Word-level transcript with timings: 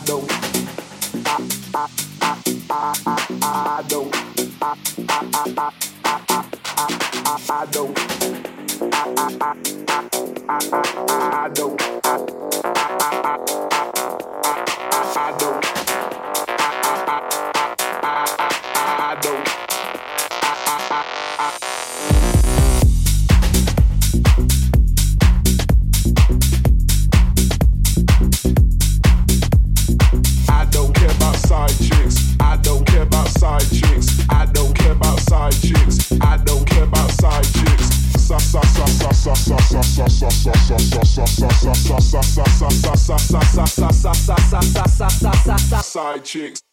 side 0.00 0.43
chicks. 46.34 46.63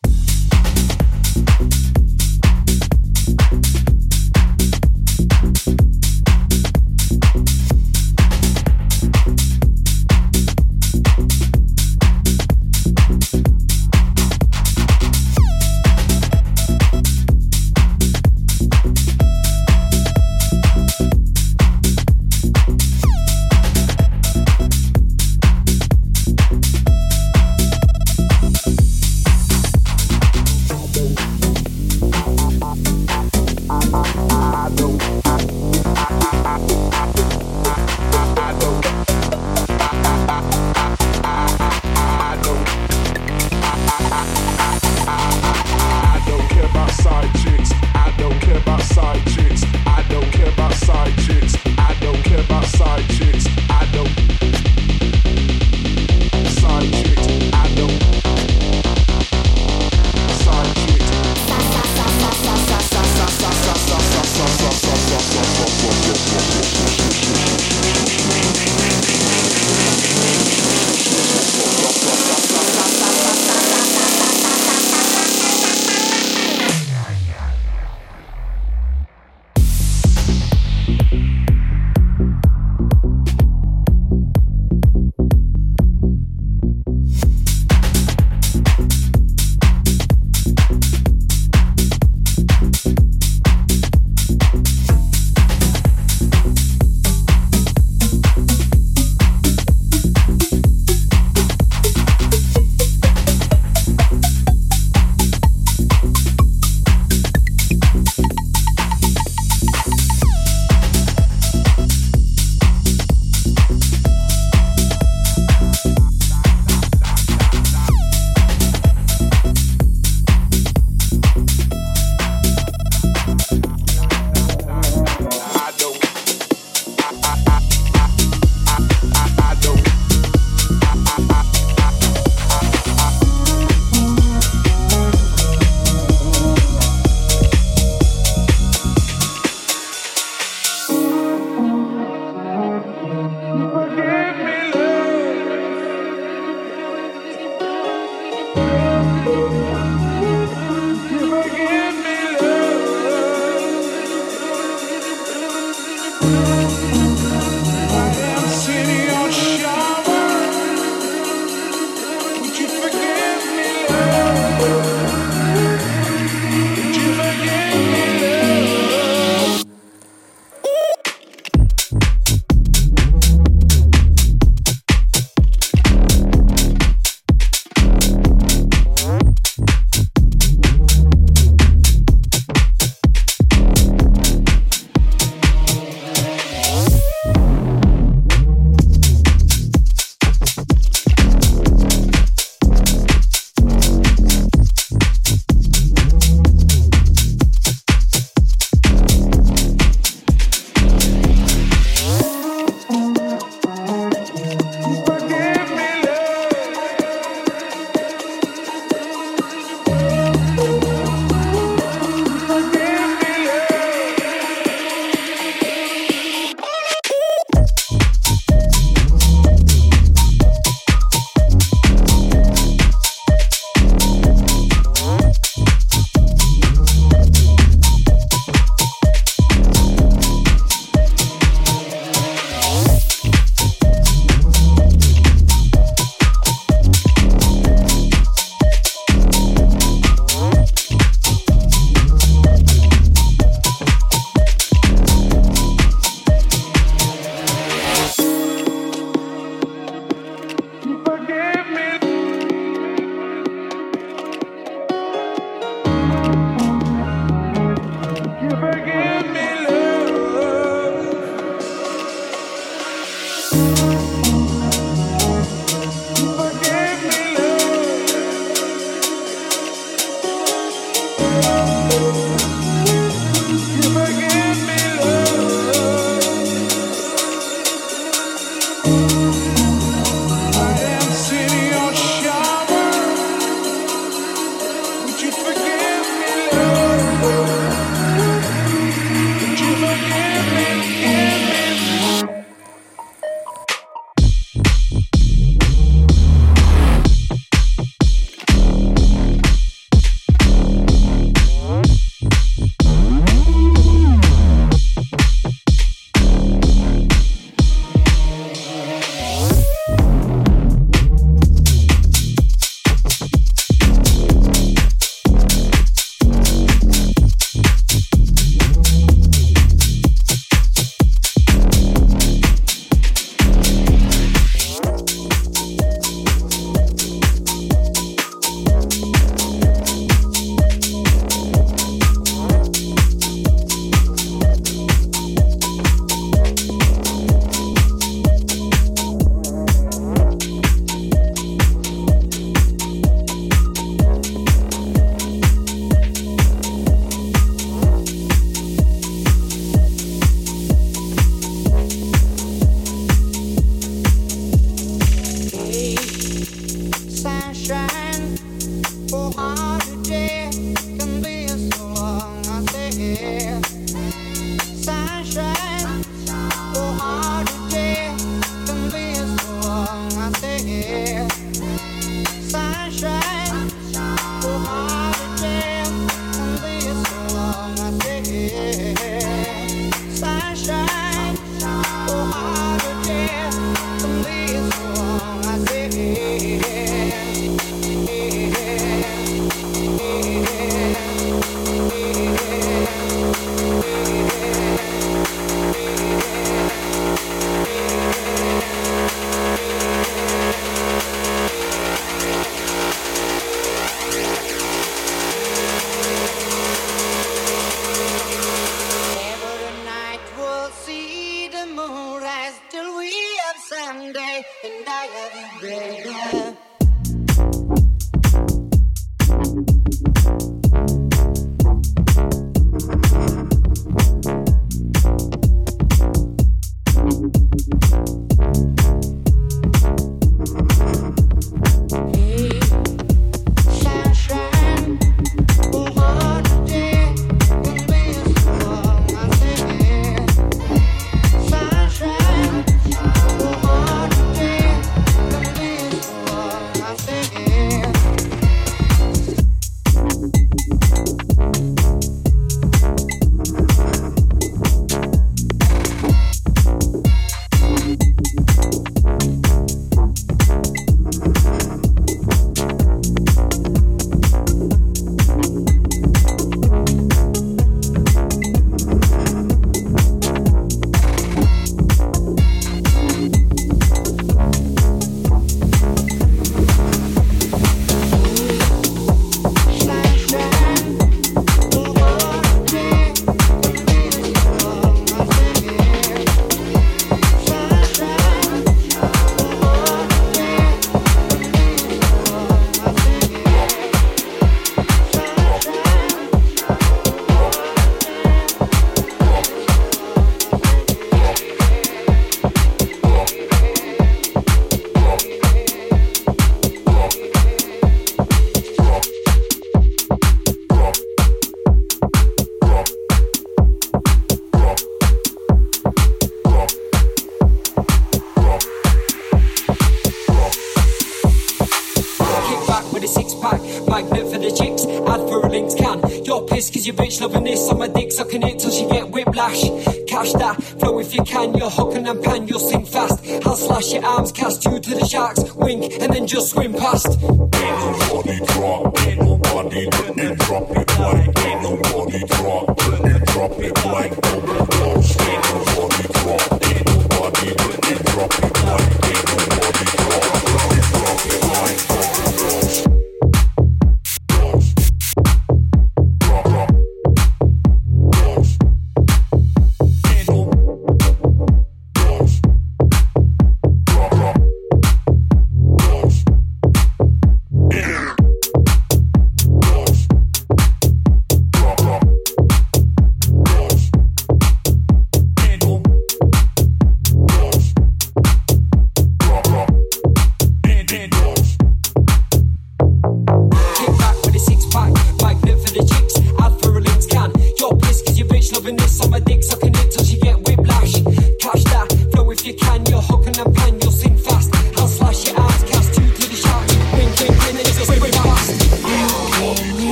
can. 531.42 531.58
You're 531.58 531.70
hooking 531.70 532.08
and 532.08 532.24
pan, 532.24 532.48
you'll 532.48 532.60
sink 532.60 532.88
fast. 532.88 533.26
I'll 533.46 533.56
slash 533.56 533.94
your 533.94 534.06
arms, 534.06 534.32
cast 534.32 534.66
you 534.66 534.80
to 534.80 534.90
the 534.96 535.06
sharks, 535.06 535.54
wink, 535.54 535.94
and 536.00 536.14
then 536.14 536.28
just 536.28 536.52
swim 536.52 536.74
past. 536.74 537.08
Everybody 537.54 538.46
drop, 538.46 538.98
Everybody 539.00 539.88
drop 540.36 540.72
it 540.72 541.00
like 541.00 541.41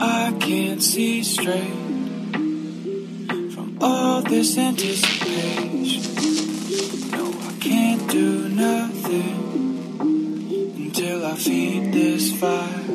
I 0.00 0.32
can't 0.38 0.80
see 0.82 1.24
straight 1.24 1.72
from 3.52 3.78
all 3.80 4.22
this 4.22 4.56
anticipation. 4.56 6.02
No, 7.10 7.26
I 7.26 7.52
can't 7.60 8.08
do 8.10 8.48
nothing 8.48 9.98
until 10.76 11.26
I 11.26 11.34
feed 11.34 11.92
this 11.92 12.32
fire. 12.38 12.87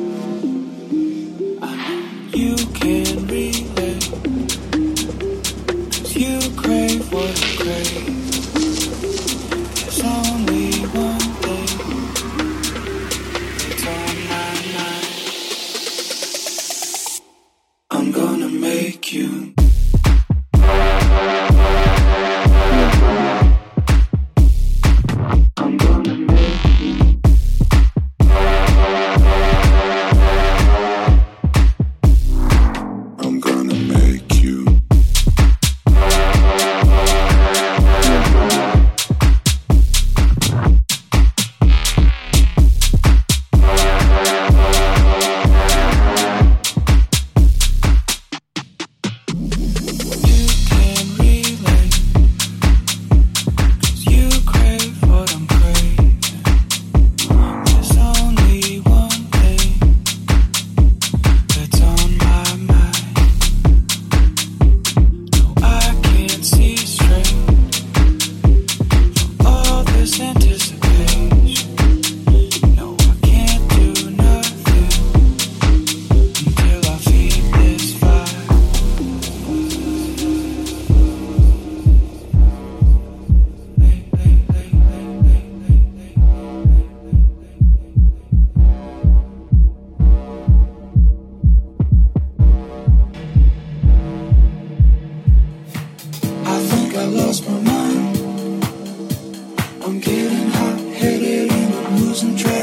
chosen 102.14 102.53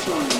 more, 0.08 0.39